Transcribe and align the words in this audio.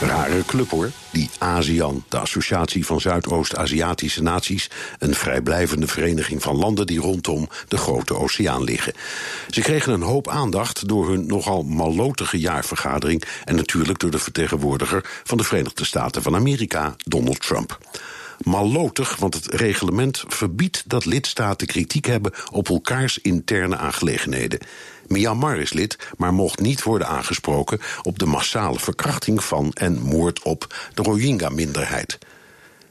Rare 0.00 0.44
club 0.46 0.70
hoor, 0.70 0.90
die 1.12 1.30
ASEAN, 1.38 2.04
de 2.08 2.18
Associatie 2.18 2.86
van 2.86 3.00
Zuidoost-Aziatische 3.00 4.22
Naties, 4.22 4.70
een 4.98 5.14
vrijblijvende 5.14 5.86
vereniging 5.86 6.42
van 6.42 6.56
landen 6.56 6.86
die 6.86 7.00
rondom 7.00 7.48
de 7.68 7.76
Grote 7.76 8.16
Oceaan 8.16 8.64
liggen. 8.64 8.92
Ze 9.50 9.60
kregen 9.60 9.92
een 9.92 10.02
hoop 10.02 10.28
aandacht 10.28 10.88
door 10.88 11.08
hun 11.08 11.26
nogal 11.26 11.62
malotige 11.62 12.38
jaarvergadering 12.38 13.24
en 13.44 13.56
natuurlijk 13.56 13.98
door 13.98 14.10
de 14.10 14.18
vertegenwoordiger 14.18 15.04
van 15.24 15.38
de 15.38 15.44
Verenigde 15.44 15.84
Staten 15.84 16.22
van 16.22 16.34
Amerika, 16.34 16.94
Donald 16.96 17.40
Trump. 17.40 17.78
Mallotig, 18.44 19.16
want 19.16 19.34
het 19.34 19.46
reglement 19.46 20.24
verbiedt 20.26 20.82
dat 20.86 21.04
lidstaten 21.04 21.66
kritiek 21.66 22.06
hebben 22.06 22.32
op 22.50 22.68
elkaars 22.68 23.18
interne 23.18 23.76
aangelegenheden. 23.76 24.58
Myanmar 25.06 25.58
is 25.58 25.72
lid, 25.72 25.98
maar 26.16 26.34
mocht 26.34 26.60
niet 26.60 26.82
worden 26.82 27.08
aangesproken 27.08 27.80
op 28.02 28.18
de 28.18 28.26
massale 28.26 28.78
verkrachting 28.78 29.44
van 29.44 29.72
en 29.72 30.02
moord 30.02 30.42
op 30.42 30.74
de 30.94 31.02
Rohingya-minderheid. 31.02 32.18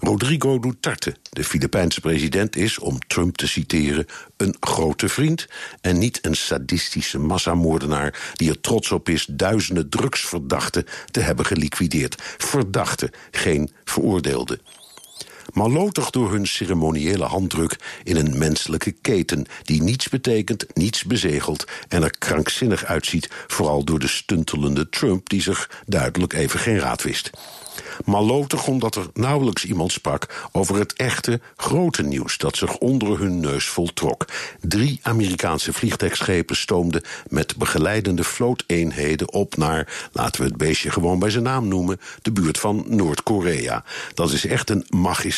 Rodrigo 0.00 0.58
Duterte, 0.58 1.16
de 1.30 1.44
Filipijnse 1.44 2.00
president, 2.00 2.56
is, 2.56 2.78
om 2.78 2.98
Trump 3.06 3.36
te 3.36 3.48
citeren, 3.48 4.06
een 4.36 4.56
grote 4.60 5.08
vriend 5.08 5.46
en 5.80 5.98
niet 5.98 6.18
een 6.22 6.36
sadistische 6.36 7.18
massamoordenaar 7.18 8.32
die 8.34 8.48
er 8.48 8.60
trots 8.60 8.92
op 8.92 9.08
is 9.08 9.26
duizenden 9.30 9.88
drugsverdachten 9.88 10.86
te 11.10 11.20
hebben 11.20 11.46
geliquideerd. 11.46 12.22
Verdachten, 12.38 13.10
geen 13.30 13.70
veroordeelden 13.84 14.60
malotig 15.52 16.10
door 16.10 16.32
hun 16.32 16.46
ceremoniële 16.46 17.24
handdruk 17.24 17.76
in 18.04 18.16
een 18.16 18.38
menselijke 18.38 18.92
keten 18.92 19.46
die 19.62 19.82
niets 19.82 20.08
betekent, 20.08 20.66
niets 20.74 21.04
bezegelt 21.04 21.64
en 21.88 22.02
er 22.02 22.18
krankzinnig 22.18 22.84
uitziet, 22.84 23.30
vooral 23.46 23.84
door 23.84 23.98
de 23.98 24.08
stuntelende 24.08 24.88
Trump 24.88 25.28
die 25.28 25.42
zich 25.42 25.70
duidelijk 25.86 26.32
even 26.32 26.60
geen 26.60 26.78
raad 26.78 27.02
wist 27.02 27.30
malotig 28.04 28.66
omdat 28.66 28.94
er 28.94 29.06
nauwelijks 29.14 29.64
iemand 29.64 29.92
sprak 29.92 30.48
over 30.52 30.76
het 30.76 30.92
echte 30.92 31.40
grote 31.56 32.02
nieuws 32.02 32.38
dat 32.38 32.56
zich 32.56 32.76
onder 32.76 33.18
hun 33.18 33.40
neus 33.40 33.66
voltrok. 33.66 34.24
Drie 34.60 35.00
Amerikaanse 35.02 35.72
vliegtuigschepen 35.72 36.56
stoomden 36.56 37.02
met 37.28 37.56
begeleidende 37.56 38.24
vlooteenheden 38.24 39.32
op 39.32 39.56
naar, 39.56 40.08
laten 40.12 40.40
we 40.40 40.46
het 40.46 40.56
beestje 40.56 40.90
gewoon 40.90 41.18
bij 41.18 41.30
zijn 41.30 41.44
naam 41.44 41.68
noemen, 41.68 42.00
de 42.22 42.32
buurt 42.32 42.58
van 42.58 42.84
Noord-Korea. 42.86 43.84
Dat 44.14 44.32
is 44.32 44.46
echt 44.46 44.70
een 44.70 44.84
magistraal 44.88 45.36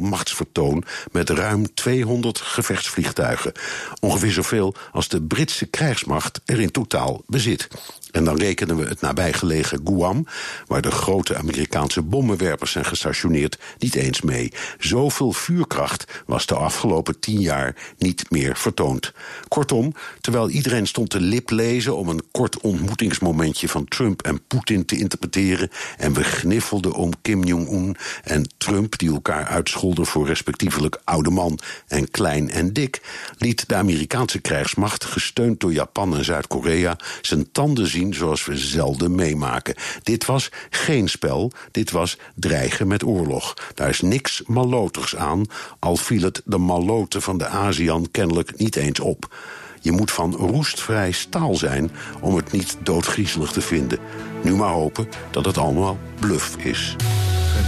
machtsvertoon 0.00 0.84
met 1.12 1.30
ruim 1.30 1.74
200 1.74 2.38
gevechtsvliegtuigen. 2.38 3.52
Ongeveer 4.00 4.32
zoveel 4.32 4.74
als 4.92 5.08
de 5.08 5.22
Britse 5.22 5.66
krijgsmacht 5.66 6.40
er 6.44 6.60
in 6.60 6.70
totaal 6.70 7.22
bezit. 7.26 7.68
En 8.10 8.24
dan 8.24 8.36
rekenen 8.36 8.76
we 8.76 8.84
het 8.84 9.00
nabijgelegen 9.00 9.80
Guam, 9.84 10.26
waar 10.66 10.82
de 10.82 10.90
grote 10.90 11.36
Amerikaanse 11.36 12.02
bommenwerpers 12.02 12.72
zijn 12.72 12.84
gestationeerd, 12.84 13.58
niet 13.78 13.94
eens 13.94 14.20
mee. 14.20 14.52
Zoveel 14.78 15.32
vuurkracht 15.32 16.22
was 16.26 16.46
de 16.46 16.54
afgelopen 16.54 17.20
tien 17.20 17.40
jaar 17.40 17.76
niet 17.98 18.30
meer 18.30 18.56
vertoond. 18.56 19.12
Kortom, 19.48 19.94
terwijl 20.20 20.50
iedereen 20.50 20.86
stond 20.86 21.10
te 21.10 21.20
liplezen 21.20 21.96
om 21.96 22.08
een 22.08 22.22
kort 22.30 22.60
ontmoetingsmomentje 22.60 23.68
van 23.68 23.84
Trump 23.84 24.22
en 24.22 24.46
Poetin 24.46 24.84
te 24.84 24.98
interpreteren, 24.98 25.70
en 25.96 26.12
we 26.12 26.24
gniffelden 26.24 26.92
om 26.92 27.12
Kim 27.22 27.44
Jong-un 27.44 27.96
en 28.24 28.48
Trump, 28.56 28.98
die 28.98 29.12
elkaar 29.12 29.46
uitscholden 29.46 30.06
voor 30.06 30.26
respectievelijk 30.26 31.00
oude 31.04 31.30
man 31.30 31.58
en 31.86 32.10
klein 32.10 32.50
en 32.50 32.72
dik, 32.72 33.00
liet 33.38 33.68
de 33.68 33.74
Amerikaanse 33.74 34.38
krijgsmacht, 34.38 35.04
gesteund 35.04 35.60
door 35.60 35.72
Japan 35.72 36.16
en 36.16 36.24
Zuid-Korea, 36.24 36.96
zijn 37.20 37.52
tanden 37.52 37.86
zien 37.86 37.97
zoals 38.10 38.44
we 38.44 38.56
zelden 38.56 39.14
meemaken. 39.14 39.74
Dit 40.02 40.24
was 40.24 40.50
geen 40.70 41.08
spel, 41.08 41.52
dit 41.70 41.90
was 41.90 42.18
dreigen 42.34 42.86
met 42.86 43.04
oorlog. 43.04 43.54
Daar 43.74 43.88
is 43.88 44.00
niks 44.00 44.42
malotigs 44.46 45.16
aan, 45.16 45.44
al 45.78 45.96
viel 45.96 46.22
het 46.22 46.42
de 46.44 46.58
maloten 46.58 47.22
van 47.22 47.38
de 47.38 47.46
ASEAN 47.46 48.08
kennelijk 48.10 48.56
niet 48.56 48.76
eens 48.76 49.00
op. 49.00 49.36
Je 49.80 49.92
moet 49.92 50.10
van 50.10 50.34
roestvrij 50.34 51.12
staal 51.12 51.54
zijn 51.54 51.90
om 52.20 52.36
het 52.36 52.52
niet 52.52 52.76
doodgriezelig 52.82 53.50
te 53.52 53.60
vinden. 53.60 53.98
Nu 54.42 54.56
maar 54.56 54.72
hopen 54.72 55.08
dat 55.30 55.44
het 55.44 55.58
allemaal 55.58 55.98
bluff 56.20 56.56
is. 56.56 56.96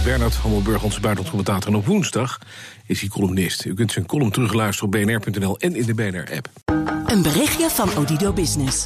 Bernard 0.03 0.35
Hammelburg, 0.35 0.83
onze 0.83 0.99
buitenlandcommentator. 0.99 1.71
En 1.71 1.77
op 1.77 1.85
woensdag 1.85 2.39
is 2.85 2.99
hij 2.99 3.09
columnist. 3.09 3.65
U 3.65 3.73
kunt 3.73 3.91
zijn 3.91 4.05
column 4.05 4.31
terugluisteren 4.31 4.85
op 4.85 4.91
bnr.nl 4.91 5.59
en 5.59 5.75
in 5.75 5.85
de 5.85 5.93
BNR-app. 5.93 6.49
Een 7.05 7.21
berichtje 7.21 7.69
van 7.69 7.89
Odido 7.97 8.33
Business. 8.33 8.85